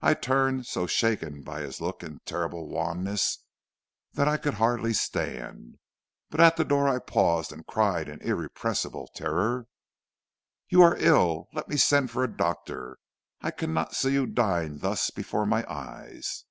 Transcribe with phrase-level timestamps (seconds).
[0.00, 3.44] "I turned, so shaken by his look and terrible wanness
[4.14, 5.78] that I could hardly stand.
[6.30, 9.66] But at the door I paused and cried in irrepressible terror:
[10.70, 12.96] "'You are ill; let me send for a doctor.
[13.42, 16.44] I cannot see you dying thus before my eyes.'